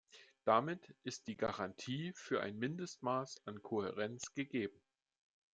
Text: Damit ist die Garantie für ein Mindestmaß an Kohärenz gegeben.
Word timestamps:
Damit 0.45 0.95
ist 1.03 1.27
die 1.27 1.37
Garantie 1.37 2.11
für 2.15 2.41
ein 2.41 2.57
Mindestmaß 2.57 3.45
an 3.45 3.61
Kohärenz 3.61 4.33
gegeben. 4.33 4.81